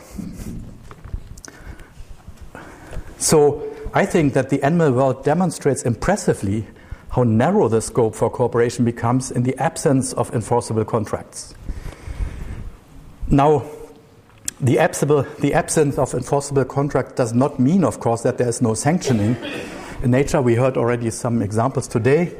So 3.18 3.64
I 3.94 4.06
think 4.06 4.34
that 4.34 4.50
the 4.50 4.62
animal 4.62 4.92
world 4.92 5.24
demonstrates 5.24 5.84
impressively 5.84 6.68
how 7.12 7.24
narrow 7.24 7.68
the 7.68 7.82
scope 7.82 8.16
for 8.16 8.30
cooperation 8.30 8.86
becomes 8.86 9.32
in 9.32 9.44
the 9.44 9.58
absence 9.58 10.14
of 10.14 10.32
enforceable 10.34 10.86
contracts. 10.86 11.56
Now, 13.30 13.64
the, 14.62 14.76
the 15.40 15.54
absence 15.54 15.98
of 15.98 16.14
enforceable 16.14 16.66
contract 16.66 17.16
does 17.16 17.34
not 17.34 17.60
mean, 17.60 17.84
of 17.84 18.00
course, 18.00 18.22
that 18.24 18.38
there 18.38 18.48
is 18.48 18.62
no 18.62 18.74
sanctioning. 18.74 19.38
Nature, 20.06 20.42
we 20.42 20.56
heard 20.56 20.78
already 20.78 21.10
some 21.10 21.42
examples 21.42 21.88
today. 21.88 22.32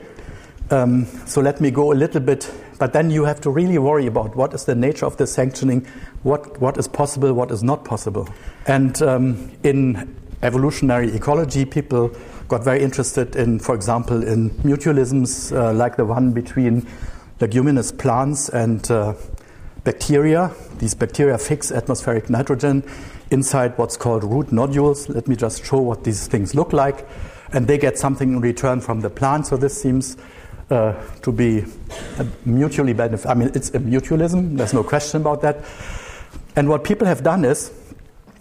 Um, 0.72 1.06
so 1.26 1.42
let 1.42 1.60
me 1.60 1.72
go 1.72 1.92
a 1.92 1.96
little 1.96 2.22
bit, 2.22 2.50
but 2.78 2.94
then 2.94 3.10
you 3.10 3.26
have 3.26 3.42
to 3.42 3.50
really 3.50 3.78
worry 3.78 4.08
about 4.08 4.36
what 4.36 4.54
is 4.54 4.66
the 4.66 4.76
nature 4.76 5.06
of 5.06 5.18
the 5.18 5.28
sanctioning, 5.28 5.86
what, 6.24 6.62
what 6.62 6.78
is 6.78 6.88
possible, 6.88 7.34
what 7.34 7.52
is 7.52 7.62
not 7.62 7.84
possible. 7.84 8.30
And 8.66 9.02
um, 9.02 9.52
in 9.64 10.16
evolutionary 10.42 11.14
ecology, 11.14 11.66
people 11.66 12.12
got 12.48 12.64
very 12.64 12.82
interested 12.82 13.36
in, 13.36 13.60
for 13.60 13.76
example, 13.76 14.26
in 14.26 14.52
mutualisms 14.62 15.56
uh, 15.56 15.74
like 15.74 15.98
the 15.98 16.06
one 16.06 16.32
between 16.32 16.88
leguminous 17.42 17.92
plants 17.92 18.48
and 18.50 18.90
uh, 18.90 19.16
bacteria. 19.84 20.52
These 20.78 20.94
bacteria 20.94 21.38
fix 21.38 21.72
atmospheric 21.72 22.30
nitrogen 22.30 22.84
inside 23.32 23.78
what's 23.78 23.98
called 23.98 24.24
root 24.24 24.52
nodules. 24.52 25.10
Let 25.10 25.28
me 25.28 25.36
just 25.36 25.66
show 25.66 25.80
what 25.80 26.06
these 26.06 26.28
things 26.28 26.56
look 26.56 26.72
like. 26.72 27.06
And 27.52 27.68
they 27.68 27.78
get 27.78 27.98
something 27.98 28.34
in 28.34 28.42
return 28.42 28.82
from 28.82 29.02
the 29.02 29.10
plant. 29.10 29.48
So 29.48 29.58
this 29.58 29.80
seems 29.80 30.18
uh, 30.70 30.94
to 31.22 31.32
be 31.32 31.66
mutually 32.46 32.94
beneficial. 32.94 33.32
I 33.32 33.34
mean, 33.34 33.52
it's 33.56 33.70
a 33.70 33.80
mutualism, 33.80 34.58
there's 34.58 34.74
no 34.74 34.84
question 34.84 35.22
about 35.22 35.42
that. 35.42 35.66
And 36.56 36.70
what 36.70 36.84
people 36.84 37.08
have 37.08 37.24
done 37.24 37.46
is 37.46 37.72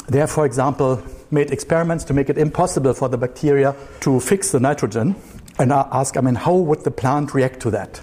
they 0.08 0.18
have, 0.18 0.30
for 0.30 0.44
example, 0.44 1.02
made 1.30 1.50
experiments 1.50 2.04
to 2.04 2.14
make 2.14 2.30
it 2.30 2.38
impossible 2.38 2.94
for 2.94 3.08
the 3.08 3.18
bacteria 3.18 3.74
to 4.00 4.20
fix 4.20 4.52
the 4.52 4.60
nitrogen 4.60 5.14
and 5.58 5.72
ask, 5.72 6.16
I 6.16 6.20
mean, 6.20 6.34
how 6.34 6.54
would 6.54 6.84
the 6.84 6.90
plant 6.90 7.34
react 7.34 7.60
to 7.60 7.70
that? 7.70 8.00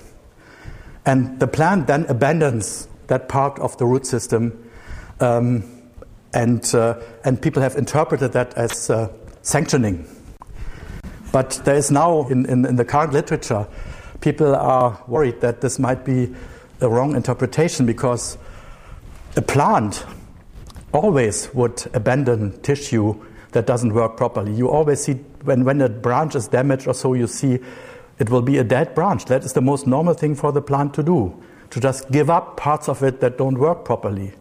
And 1.05 1.39
the 1.39 1.47
plant 1.47 1.88
then 1.88 2.05
abandons 2.09 2.88
that 3.07 3.29
part 3.29 3.59
of 3.59 3.77
the 3.77 3.85
root 3.85 4.05
system. 4.05 4.69
Um, 5.19 5.63
and, 6.33 6.74
uh, 6.75 7.00
and 7.24 7.41
people 7.41 7.62
have 7.62 7.75
interpreted 7.75 8.33
that 8.33 8.53
as 8.55 8.89
uh, 8.89 9.12
sanctioning. 9.41 10.05
But 11.36 11.60
there 11.65 11.75
is 11.75 11.92
now, 11.92 12.30
in, 12.30 12.46
in, 12.46 12.65
in, 12.65 12.77
the 12.77 12.86
current 12.86 13.12
literature, 13.12 13.68
people 14.22 14.56
are 14.56 15.04
worried 15.06 15.42
that 15.42 15.60
this 15.60 15.77
might 15.77 16.06
be 16.06 16.34
a 16.80 16.88
wrong 16.88 17.13
interpretation 17.13 17.86
because 17.86 18.38
a 19.36 19.42
plant 19.42 20.06
always 20.94 21.54
would 21.54 21.92
abandon 21.94 22.58
tissue 22.62 23.22
that 23.51 23.65
doesn't 23.65 23.94
work 23.94 24.15
properly. 24.15 24.54
You 24.54 24.70
always 24.70 25.04
see, 25.04 25.15
when, 25.44 25.65
when 25.65 25.82
a 25.82 25.89
branch 25.89 26.36
is 26.36 26.48
damaged 26.48 26.88
or 26.88 26.94
so, 26.94 27.13
you 27.13 27.27
see 27.27 27.60
it 28.18 28.30
will 28.30 28.42
be 28.42 28.58
a 28.60 28.63
dead 28.63 28.96
branch. 28.96 29.25
That 29.25 29.44
is 29.44 29.51
the 29.51 29.60
most 29.60 29.86
normal 29.86 30.13
thing 30.13 30.36
for 30.36 30.54
the 30.54 30.62
plant 30.62 30.94
to 30.94 31.04
do 31.04 31.36
to 31.72 31.82
just 31.82 32.10
give 32.12 32.30
up 32.30 32.56
parts 32.56 32.88
of 32.88 33.04
it 33.04 33.20
that 33.20 33.38
don't 33.38 33.58
work 33.58 33.84
properly. 33.84 34.32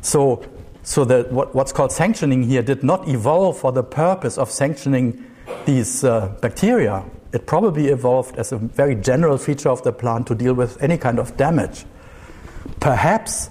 So, 0.00 0.48
so 0.84 1.04
that 1.06 1.32
what, 1.32 1.56
what's 1.56 1.72
called 1.72 1.90
sanctioning 1.90 2.44
here 2.44 2.62
did 2.62 2.84
not 2.84 3.08
evolve 3.08 3.58
for 3.58 3.72
the 3.72 3.82
purpose 3.82 4.38
of 4.38 4.48
sanctioning 4.48 5.26
these 5.66 6.04
uh, 6.04 6.28
bacteria. 6.40 7.04
It 7.32 7.46
probably 7.46 7.88
evolved 7.88 8.36
as 8.36 8.52
a 8.52 8.58
very 8.58 8.94
general 8.94 9.38
feature 9.38 9.68
of 9.68 9.82
the 9.82 9.92
plant 9.92 10.26
to 10.28 10.34
deal 10.34 10.54
with 10.54 10.82
any 10.82 10.98
kind 10.98 11.18
of 11.18 11.36
damage. 11.36 11.84
Perhaps 12.80 13.50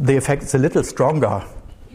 the 0.00 0.16
effect 0.16 0.42
is 0.42 0.54
a 0.54 0.58
little 0.58 0.82
stronger 0.82 1.44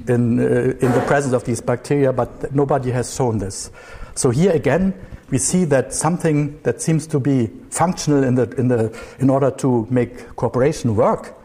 in, 0.08 0.40
uh, 0.40 0.74
in 0.80 0.92
the 0.92 1.04
presence 1.08 1.34
of 1.34 1.44
these 1.44 1.62
bacteria, 1.62 2.14
but 2.14 2.54
nobody 2.54 2.92
has 2.92 3.14
shown 3.16 3.40
this. 3.40 3.72
So 4.16 4.30
here 4.30 4.52
again, 4.52 4.94
we 5.30 5.38
see 5.38 5.66
that 5.66 5.94
something 5.94 6.60
that 6.64 6.82
seems 6.82 7.08
to 7.08 7.20
be 7.20 7.48
functional 7.70 8.24
in, 8.24 8.36
the, 8.36 8.50
in, 8.52 8.68
the, 8.68 9.00
in 9.20 9.30
order 9.30 9.50
to 9.52 9.88
make 9.90 10.36
cooperation 10.36 10.96
work 10.96 11.36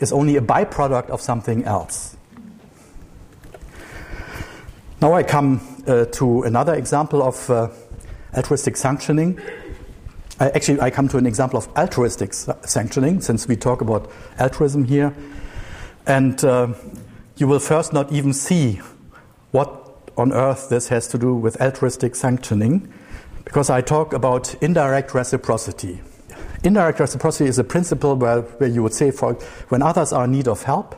is 0.00 0.12
only 0.12 0.36
a 0.36 0.40
byproduct 0.40 1.10
of 1.10 1.20
something 1.20 1.64
else. 1.64 2.16
Now 5.00 5.12
I 5.12 5.22
come 5.22 5.60
to 5.86 6.42
another 6.42 6.74
example 6.74 7.22
of 7.22 7.48
uh, 7.48 7.68
altruistic 8.36 8.76
sanctioning. 8.76 9.40
I, 10.38 10.50
actually, 10.50 10.80
I 10.80 10.90
come 10.90 11.08
to 11.08 11.16
an 11.16 11.26
example 11.26 11.58
of 11.58 11.68
altruistic 11.76 12.34
sanctioning, 12.34 13.20
since 13.20 13.48
we 13.48 13.56
talk 13.56 13.80
about 13.80 14.10
altruism 14.38 14.84
here. 14.84 15.14
And 16.06 16.42
uh, 16.44 16.74
you 17.36 17.48
will 17.48 17.58
first 17.58 17.92
not 17.92 18.12
even 18.12 18.32
see 18.32 18.80
what 19.52 20.10
on 20.16 20.32
earth 20.32 20.68
this 20.68 20.88
has 20.88 21.08
to 21.08 21.18
do 21.18 21.34
with 21.34 21.60
altruistic 21.60 22.14
sanctioning 22.14 22.92
because 23.44 23.70
I 23.70 23.80
talk 23.80 24.12
about 24.12 24.54
indirect 24.62 25.14
reciprocity. 25.14 26.00
Indirect 26.64 26.98
reciprocity 26.98 27.48
is 27.48 27.58
a 27.58 27.64
principle 27.64 28.16
where, 28.16 28.40
where 28.42 28.68
you 28.68 28.82
would 28.82 28.94
say, 28.94 29.10
for 29.10 29.34
when 29.68 29.82
others 29.82 30.12
are 30.12 30.24
in 30.24 30.32
need 30.32 30.48
of 30.48 30.64
help, 30.64 30.96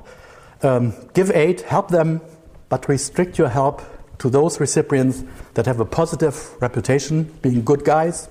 um, 0.63 0.95
give 1.13 1.31
aid, 1.31 1.61
help 1.61 1.89
them, 1.89 2.21
but 2.69 2.89
restrict 2.89 3.39
your 3.39 3.49
help 3.49 3.83
to 4.19 4.31
those 4.31 4.61
recipients 4.61 5.23
that 5.55 5.67
have 5.67 5.81
a 5.81 5.85
positive 5.85 6.61
reputation, 6.61 7.25
being 7.43 7.65
good 7.65 7.85
guys, 7.85 8.29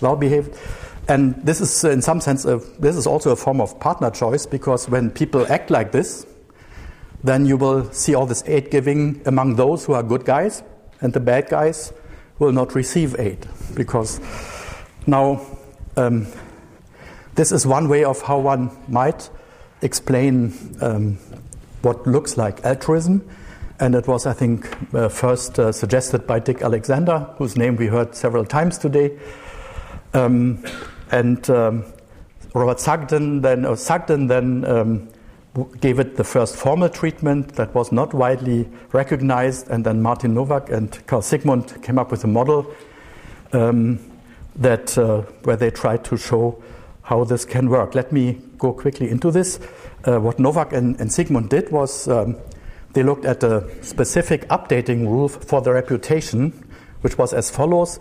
well 0.00 0.16
behaved. 0.16 0.56
And 1.08 1.34
this 1.44 1.60
is, 1.60 1.84
in 1.84 2.02
some 2.02 2.20
sense, 2.20 2.44
a, 2.44 2.58
this 2.78 2.96
is 2.96 3.06
also 3.06 3.30
a 3.30 3.36
form 3.36 3.60
of 3.60 3.78
partner 3.80 4.10
choice 4.10 4.46
because 4.46 4.88
when 4.88 5.10
people 5.10 5.46
act 5.52 5.70
like 5.70 5.92
this, 5.92 6.26
then 7.22 7.46
you 7.46 7.56
will 7.56 7.90
see 7.92 8.14
all 8.14 8.26
this 8.26 8.42
aid 8.46 8.70
giving 8.70 9.20
among 9.26 9.56
those 9.56 9.84
who 9.84 9.92
are 9.92 10.02
good 10.02 10.24
guys, 10.24 10.62
and 11.00 11.12
the 11.12 11.20
bad 11.20 11.48
guys 11.48 11.92
will 12.38 12.52
not 12.52 12.74
receive 12.74 13.18
aid 13.18 13.46
because 13.74 14.20
now 15.06 15.40
um, 15.96 16.26
this 17.34 17.52
is 17.52 17.66
one 17.66 17.88
way 17.88 18.04
of 18.04 18.20
how 18.22 18.38
one 18.38 18.70
might 18.88 19.30
explain 19.82 20.52
um, 20.80 21.18
what 21.82 22.06
looks 22.06 22.36
like 22.36 22.64
altruism. 22.64 23.28
And 23.78 23.94
it 23.94 24.08
was, 24.08 24.26
I 24.26 24.32
think, 24.32 24.68
uh, 24.94 25.08
first 25.08 25.58
uh, 25.58 25.70
suggested 25.70 26.26
by 26.26 26.38
Dick 26.38 26.62
Alexander, 26.62 27.28
whose 27.36 27.56
name 27.56 27.76
we 27.76 27.88
heard 27.88 28.14
several 28.14 28.44
times 28.44 28.78
today. 28.78 29.18
Um, 30.14 30.64
and 31.10 31.48
um, 31.50 31.84
Robert 32.54 32.80
Sugden 32.80 33.42
then, 33.42 33.66
or 33.66 33.76
Sugden 33.76 34.28
then 34.28 34.64
um, 34.64 35.08
gave 35.80 35.98
it 35.98 36.16
the 36.16 36.24
first 36.24 36.56
formal 36.56 36.88
treatment 36.88 37.54
that 37.56 37.74
was 37.74 37.92
not 37.92 38.14
widely 38.14 38.68
recognized, 38.92 39.68
and 39.68 39.84
then 39.84 40.00
Martin 40.00 40.34
Nowak 40.34 40.70
and 40.70 41.06
Karl 41.06 41.22
Sigmund 41.22 41.82
came 41.82 41.98
up 41.98 42.10
with 42.10 42.24
a 42.24 42.26
model 42.26 42.66
um, 43.52 43.98
that 44.56 44.96
uh, 44.96 45.20
where 45.44 45.56
they 45.56 45.70
tried 45.70 46.02
to 46.04 46.16
show 46.16 46.62
how 47.02 47.24
this 47.24 47.44
can 47.44 47.68
work. 47.68 47.94
Let 47.94 48.10
me 48.10 48.40
go 48.58 48.72
quickly 48.72 49.10
into 49.10 49.30
this. 49.30 49.60
Uh, 50.04 50.18
what 50.18 50.38
Nowak 50.38 50.72
and, 50.72 50.98
and 51.00 51.12
Sigmund 51.12 51.50
did 51.50 51.70
was 51.70 52.08
um, 52.08 52.36
they 52.96 53.02
looked 53.02 53.26
at 53.26 53.44
a 53.44 53.62
specific 53.84 54.48
updating 54.48 55.06
rule 55.06 55.28
for 55.28 55.60
the 55.60 55.70
reputation, 55.70 56.50
which 57.02 57.18
was 57.18 57.34
as 57.34 57.50
follows. 57.50 58.00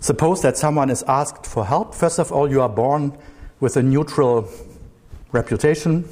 Suppose 0.00 0.42
that 0.42 0.58
someone 0.58 0.90
is 0.90 1.02
asked 1.08 1.46
for 1.46 1.64
help. 1.64 1.94
First 1.94 2.18
of 2.18 2.30
all, 2.30 2.50
you 2.50 2.60
are 2.60 2.68
born 2.68 3.16
with 3.60 3.78
a 3.78 3.82
neutral 3.82 4.46
reputation, 5.32 6.06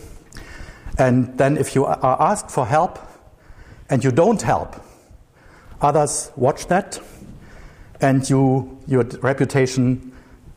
and 0.97 1.37
then, 1.37 1.59
if 1.59 1.75
you 1.75 1.85
are 1.85 2.23
asked 2.23 2.51
for 2.51 2.65
help 2.65 2.99
and 3.91 4.03
you 4.03 4.11
don't 4.11 4.41
help, 4.41 4.75
others 5.83 6.33
watch 6.35 6.67
that, 6.69 6.99
and 8.01 8.29
you, 8.31 8.79
your 8.87 9.05
reputation 9.21 10.13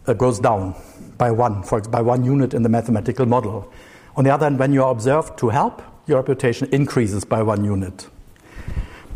uh, 0.05 0.13
goes 0.13 0.39
down 0.39 0.73
by 1.17 1.31
one, 1.31 1.63
for, 1.63 1.81
by 1.81 2.01
one 2.01 2.23
unit 2.23 2.53
in 2.53 2.63
the 2.63 2.69
mathematical 2.69 3.25
model. 3.25 3.69
On 4.15 4.23
the 4.23 4.29
other 4.29 4.45
hand, 4.45 4.57
when 4.57 4.71
you 4.71 4.85
are 4.85 4.91
observed 4.91 5.37
to 5.39 5.49
help, 5.49 5.81
your 6.07 6.17
reputation 6.17 6.69
increases 6.71 7.25
by 7.25 7.43
one 7.43 7.63
unit. 7.63 8.07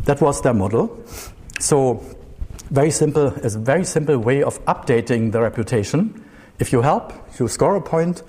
That 0.04 0.20
was 0.20 0.42
their 0.42 0.54
model. 0.54 1.02
So, 1.58 2.04
very 2.70 2.90
simple, 2.90 3.28
is 3.44 3.54
a 3.54 3.58
very 3.58 3.84
simple 3.84 4.18
way 4.18 4.42
of 4.42 4.64
updating 4.66 5.32
the 5.32 5.40
reputation. 5.40 6.24
If 6.58 6.72
you 6.72 6.82
help, 6.82 7.12
you 7.38 7.48
score 7.48 7.76
a 7.76 7.80
point. 7.80 8.22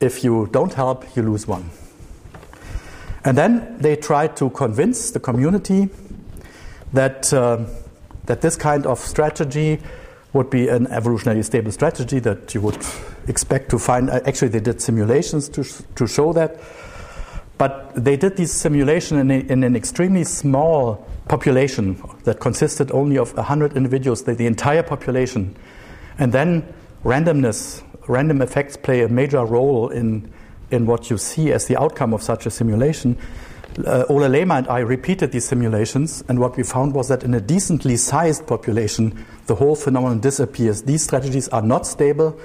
If 0.00 0.24
you 0.24 0.48
don't 0.52 0.72
help, 0.72 1.16
you 1.16 1.22
lose 1.22 1.46
one. 1.46 1.70
And 3.24 3.36
then 3.36 3.76
they 3.78 3.96
tried 3.96 4.36
to 4.36 4.50
convince 4.50 5.10
the 5.10 5.20
community 5.20 5.90
that, 6.92 7.32
uh, 7.32 7.64
that 8.26 8.40
this 8.40 8.56
kind 8.56 8.86
of 8.86 8.98
strategy 8.98 9.78
would 10.32 10.48
be 10.48 10.68
an 10.68 10.86
evolutionarily 10.86 11.44
stable 11.44 11.72
strategy 11.72 12.18
that 12.20 12.54
you 12.54 12.60
would 12.60 12.78
expect 13.26 13.70
to 13.70 13.78
find. 13.78 14.08
Actually, 14.10 14.48
they 14.48 14.60
did 14.60 14.80
simulations 14.80 15.48
to, 15.50 15.64
to 15.96 16.06
show 16.06 16.32
that. 16.32 16.58
But 17.60 17.92
they 17.94 18.16
did 18.16 18.38
these 18.38 18.52
simulations 18.52 19.20
in, 19.20 19.30
in, 19.30 19.64
an 19.64 19.76
extremely 19.76 20.24
small 20.24 21.06
population 21.28 22.02
that 22.24 22.40
consisted 22.40 22.90
only 22.90 23.18
of 23.18 23.36
100 23.36 23.76
individuals, 23.76 24.22
the, 24.22 24.34
the 24.34 24.46
entire 24.46 24.82
population. 24.82 25.54
And 26.18 26.32
then 26.32 26.72
randomness, 27.04 27.82
random 28.08 28.40
effects 28.40 28.78
play 28.78 29.02
a 29.02 29.08
major 29.08 29.44
role 29.44 29.90
in, 29.90 30.32
in 30.70 30.86
what 30.86 31.10
you 31.10 31.18
see 31.18 31.52
as 31.52 31.66
the 31.66 31.78
outcome 31.78 32.14
of 32.14 32.22
such 32.22 32.46
a 32.46 32.50
simulation. 32.50 33.18
Uh, 33.86 34.06
Ole 34.08 34.22
Leimar 34.22 34.56
and 34.56 34.68
I 34.68 34.78
repeated 34.78 35.30
these 35.30 35.44
simulations, 35.44 36.24
and 36.30 36.38
what 36.38 36.56
we 36.56 36.62
found 36.62 36.94
was 36.94 37.08
that 37.08 37.24
in 37.24 37.34
a 37.34 37.42
decently 37.42 37.98
sized 37.98 38.46
population, 38.46 39.22
the 39.48 39.54
whole 39.56 39.76
phenomenon 39.76 40.20
disappears. 40.20 40.84
These 40.84 41.02
strategies 41.04 41.46
are 41.48 41.60
not 41.60 41.86
stable, 41.86 42.40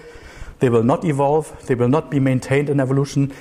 they 0.60 0.67
will 0.67 0.84
not 0.84 1.05
evolve, 1.05 1.67
they 1.67 1.75
will 1.75 1.88
not 1.88 2.12
be 2.12 2.19
maintained 2.19 2.69
in 2.69 2.81
evolution, 2.81 3.34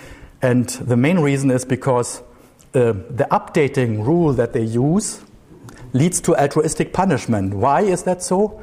and 0.44 0.68
the 0.68 0.96
main 0.96 1.20
reason 1.20 1.50
is 1.50 1.64
because 1.64 2.20
uh, 2.74 2.92
the 2.92 3.26
updating 3.30 4.04
rule 4.04 4.34
that 4.34 4.52
they 4.52 4.62
use 4.62 5.24
leads 5.94 6.20
to 6.20 6.36
altruistic 6.36 6.92
punishment. 6.92 7.54
Why 7.54 7.80
is 7.80 8.02
that 8.02 8.22
so? 8.22 8.62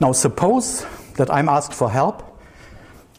Now, 0.00 0.12
suppose 0.12 0.86
that 1.18 1.30
I'm 1.30 1.50
asked 1.50 1.74
for 1.74 1.90
help 1.90 2.40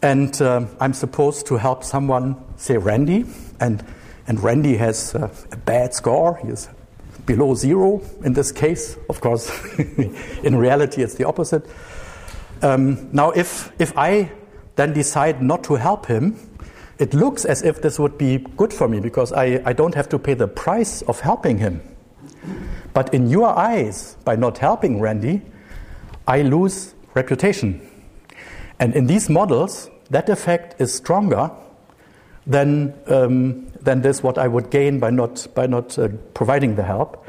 and 0.01 0.41
uh, 0.41 0.65
I'm 0.79 0.93
supposed 0.93 1.45
to 1.45 1.57
help 1.57 1.83
someone, 1.83 2.43
say 2.55 2.75
Randy, 2.77 3.25
and, 3.59 3.85
and 4.25 4.41
Randy 4.41 4.77
has 4.77 5.13
uh, 5.13 5.29
a 5.51 5.57
bad 5.57 5.93
score. 5.93 6.39
He 6.41 6.47
is 6.47 6.67
below 7.27 7.53
zero 7.53 8.01
in 8.23 8.33
this 8.33 8.51
case. 8.51 8.97
Of 9.11 9.21
course, 9.21 9.51
in 10.43 10.55
reality, 10.55 11.03
it's 11.03 11.13
the 11.13 11.25
opposite. 11.25 11.69
Um, 12.63 13.11
now, 13.13 13.29
if, 13.29 13.71
if 13.79 13.95
I 13.95 14.31
then 14.75 14.93
decide 14.93 15.43
not 15.43 15.63
to 15.65 15.75
help 15.75 16.07
him, 16.07 16.39
it 16.97 17.13
looks 17.13 17.45
as 17.45 17.61
if 17.63 17.81
this 17.81 17.99
would 17.99 18.17
be 18.17 18.37
good 18.57 18.71
for 18.71 18.87
me 18.87 18.99
because 18.99 19.33
I, 19.33 19.61
I 19.65 19.73
don't 19.73 19.95
have 19.95 20.09
to 20.09 20.19
pay 20.19 20.33
the 20.33 20.47
price 20.47 21.01
of 21.03 21.19
helping 21.19 21.57
him. 21.57 21.81
But 22.93 23.13
in 23.13 23.29
your 23.29 23.47
eyes, 23.57 24.15
by 24.23 24.35
not 24.35 24.57
helping 24.57 25.01
Randy, 25.01 25.41
I 26.27 26.41
lose 26.41 26.95
reputation. 27.13 27.81
And 28.79 28.95
in 28.95 29.07
these 29.07 29.29
models, 29.29 29.89
that 30.09 30.29
effect 30.29 30.79
is 30.79 30.93
stronger 30.93 31.51
than, 32.47 32.93
um, 33.07 33.67
than 33.81 34.01
this 34.01 34.23
what 34.23 34.37
I 34.37 34.47
would 34.47 34.69
gain 34.69 34.99
by 34.99 35.09
not, 35.09 35.47
by 35.55 35.67
not 35.67 35.97
uh, 35.97 36.09
providing 36.33 36.75
the 36.75 36.83
help. 36.83 37.24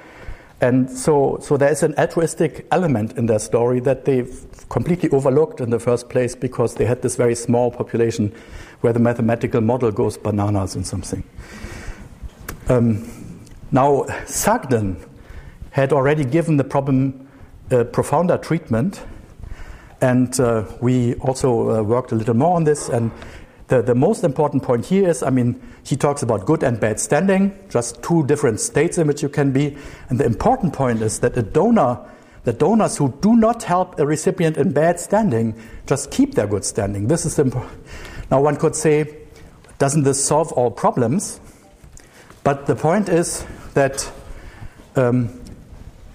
And 0.60 0.90
so, 0.90 1.38
so 1.42 1.56
there 1.56 1.70
is 1.70 1.82
an 1.82 1.94
altruistic 1.98 2.66
element 2.70 3.18
in 3.18 3.26
their 3.26 3.38
story 3.38 3.80
that 3.80 4.06
they've 4.06 4.46
completely 4.70 5.10
overlooked 5.10 5.60
in 5.60 5.70
the 5.70 5.78
first 5.78 6.08
place 6.08 6.34
because 6.34 6.74
they 6.74 6.86
had 6.86 7.02
this 7.02 7.16
very 7.16 7.34
small 7.34 7.70
population 7.70 8.32
where 8.80 8.92
the 8.92 8.98
mathematical 8.98 9.60
model 9.60 9.92
goes 9.92 10.16
bananas 10.16 10.74
and 10.74 10.86
something. 10.86 11.22
Um, 12.68 13.06
now, 13.70 14.06
Sugden 14.26 14.96
had 15.72 15.92
already 15.92 16.24
given 16.24 16.56
the 16.56 16.64
problem 16.64 17.28
a 17.70 17.84
profounder 17.84 18.38
treatment 18.38 19.02
and 20.00 20.38
uh, 20.40 20.64
we 20.80 21.14
also 21.14 21.70
uh, 21.70 21.82
worked 21.82 22.12
a 22.12 22.14
little 22.14 22.34
more 22.34 22.56
on 22.56 22.64
this. 22.64 22.88
And 22.88 23.10
the, 23.68 23.82
the 23.82 23.94
most 23.94 24.22
important 24.22 24.62
point 24.62 24.86
here 24.86 25.08
is 25.08 25.22
I 25.22 25.30
mean, 25.30 25.60
he 25.82 25.96
talks 25.96 26.22
about 26.22 26.46
good 26.46 26.62
and 26.62 26.78
bad 26.78 27.00
standing, 27.00 27.56
just 27.68 28.02
two 28.02 28.24
different 28.26 28.60
states 28.60 28.98
in 28.98 29.06
which 29.06 29.22
you 29.22 29.28
can 29.28 29.52
be. 29.52 29.76
And 30.08 30.20
the 30.20 30.24
important 30.24 30.72
point 30.72 31.02
is 31.02 31.20
that 31.20 31.36
a 31.36 31.42
donor, 31.42 31.98
the 32.44 32.52
donors 32.52 32.96
who 32.96 33.12
do 33.20 33.36
not 33.36 33.64
help 33.64 33.98
a 33.98 34.06
recipient 34.06 34.56
in 34.56 34.72
bad 34.72 35.00
standing, 35.00 35.60
just 35.86 36.10
keep 36.10 36.34
their 36.34 36.46
good 36.46 36.64
standing. 36.64 37.08
This 37.08 37.26
is 37.26 37.38
important. 37.38 37.82
Now, 38.30 38.40
one 38.40 38.56
could 38.56 38.76
say, 38.76 39.16
doesn't 39.78 40.04
this 40.04 40.24
solve 40.24 40.52
all 40.52 40.70
problems? 40.70 41.40
But 42.44 42.66
the 42.66 42.76
point 42.76 43.08
is 43.08 43.44
that 43.74 44.10
um, 44.94 45.40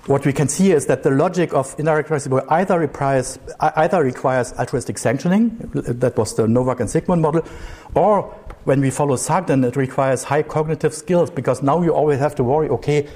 what 0.08 0.26
we 0.26 0.34
can 0.34 0.48
see 0.48 0.72
is 0.72 0.88
that 0.88 1.04
the 1.04 1.12
logic 1.12 1.54
of 1.54 1.76
indirect 1.78 2.10
reciprocity 2.10 2.50
either 2.52 2.80
requires, 2.80 3.38
either 3.60 4.04
requires 4.04 4.52
altruistic 4.54 4.98
sanctioning, 4.98 5.58
that 5.74 6.18
was 6.18 6.36
the 6.36 6.48
Nowak 6.48 6.80
and 6.80 6.90
Sigmund 6.90 7.22
model, 7.22 7.46
or 7.94 8.24
when 8.64 8.82
we 8.82 8.90
follow 8.90 9.16
Sugden, 9.16 9.64
it 9.64 9.76
requires 9.76 10.24
high 10.24 10.44
cognitive 10.44 10.94
skills 10.94 11.30
because 11.30 11.62
now 11.62 11.82
you 11.82 11.94
always 11.94 12.20
have 12.20 12.36
to 12.36 12.44
worry, 12.44 12.70
okay, 12.70 13.08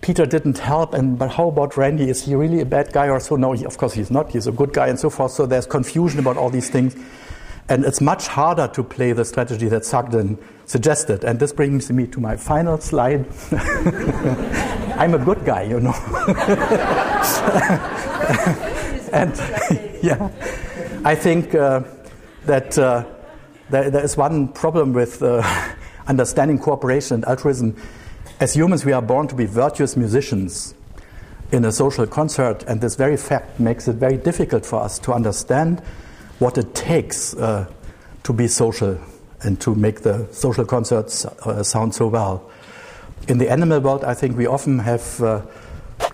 Peter 0.00 0.24
didn't 0.24 0.58
help, 0.58 0.94
and 0.94 1.18
but 1.18 1.30
how 1.30 1.48
about 1.48 1.76
Randy? 1.76 2.08
Is 2.08 2.24
he 2.24 2.34
really 2.34 2.60
a 2.60 2.64
bad 2.64 2.92
guy 2.92 3.08
or 3.08 3.20
so? 3.20 3.36
No, 3.36 3.52
he, 3.52 3.66
of 3.66 3.76
course 3.76 3.92
he's 3.92 4.10
not. 4.10 4.30
He's 4.30 4.46
a 4.46 4.52
good 4.52 4.72
guy 4.72 4.88
and 4.88 4.98
so 4.98 5.10
forth. 5.10 5.32
So 5.32 5.44
there's 5.46 5.66
confusion 5.66 6.18
about 6.20 6.38
all 6.38 6.48
these 6.48 6.70
things. 6.70 6.96
And 7.68 7.84
it's 7.84 8.00
much 8.00 8.26
harder 8.26 8.66
to 8.68 8.82
play 8.82 9.12
the 9.12 9.24
strategy 9.24 9.68
that 9.68 9.84
Sugden 9.84 10.38
suggested. 10.64 11.22
And 11.22 11.38
this 11.38 11.52
brings 11.52 11.90
me 11.92 12.06
to 12.08 12.20
my 12.20 12.36
final 12.36 12.78
slide. 12.78 13.26
I'm 15.00 15.14
a 15.14 15.18
good 15.18 15.46
guy, 15.46 15.62
you 15.62 15.80
know. 15.80 15.94
and 19.14 19.34
yeah, 20.02 20.28
I 21.06 21.14
think 21.14 21.54
uh, 21.54 21.84
that 22.44 22.76
uh, 22.76 23.06
there, 23.70 23.88
there 23.88 24.04
is 24.04 24.18
one 24.18 24.48
problem 24.48 24.92
with 24.92 25.22
uh, 25.22 25.42
understanding 26.06 26.58
cooperation 26.58 27.14
and 27.14 27.24
altruism. 27.24 27.76
As 28.40 28.52
humans, 28.52 28.84
we 28.84 28.92
are 28.92 29.00
born 29.00 29.26
to 29.28 29.34
be 29.34 29.46
virtuous 29.46 29.96
musicians 29.96 30.74
in 31.50 31.64
a 31.64 31.72
social 31.72 32.06
concert, 32.06 32.62
and 32.64 32.82
this 32.82 32.94
very 32.94 33.16
fact 33.16 33.58
makes 33.58 33.88
it 33.88 33.94
very 33.94 34.18
difficult 34.18 34.66
for 34.66 34.82
us 34.82 34.98
to 34.98 35.14
understand 35.14 35.80
what 36.40 36.58
it 36.58 36.74
takes 36.74 37.34
uh, 37.36 37.66
to 38.24 38.34
be 38.34 38.46
social 38.46 39.00
and 39.44 39.58
to 39.62 39.74
make 39.74 40.02
the 40.02 40.28
social 40.30 40.66
concerts 40.66 41.24
uh, 41.24 41.62
sound 41.62 41.94
so 41.94 42.06
well. 42.06 42.50
In 43.28 43.38
the 43.38 43.50
animal 43.50 43.80
world, 43.80 44.04
I 44.04 44.14
think 44.14 44.36
we 44.36 44.46
often 44.46 44.78
have 44.80 45.22
uh, 45.22 45.42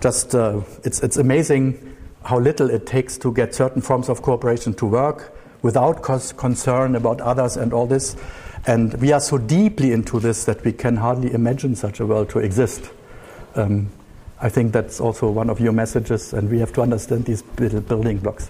just, 0.01 0.35
uh, 0.35 0.61
it's, 0.83 1.01
it's 1.01 1.17
amazing 1.17 1.95
how 2.23 2.39
little 2.39 2.69
it 2.69 2.85
takes 2.85 3.17
to 3.19 3.31
get 3.33 3.55
certain 3.55 3.81
forms 3.81 4.09
of 4.09 4.21
cooperation 4.21 4.73
to 4.75 4.85
work 4.85 5.33
without 5.61 6.03
concern 6.03 6.95
about 6.95 7.21
others 7.21 7.57
and 7.57 7.73
all 7.73 7.87
this. 7.87 8.15
And 8.65 8.93
we 8.95 9.13
are 9.13 9.19
so 9.19 9.37
deeply 9.37 9.93
into 9.93 10.19
this 10.19 10.45
that 10.45 10.63
we 10.63 10.73
can 10.73 10.97
hardly 10.97 11.33
imagine 11.33 11.75
such 11.75 11.99
a 11.99 12.05
world 12.05 12.29
to 12.31 12.39
exist. 12.39 12.89
Um, 13.55 13.89
I 14.39 14.49
think 14.49 14.73
that's 14.73 14.99
also 14.99 15.31
one 15.31 15.49
of 15.49 15.59
your 15.59 15.71
messages, 15.71 16.33
and 16.33 16.49
we 16.49 16.59
have 16.59 16.71
to 16.73 16.81
understand 16.81 17.25
these 17.25 17.43
little 17.57 17.81
building 17.81 18.17
blocks. 18.17 18.49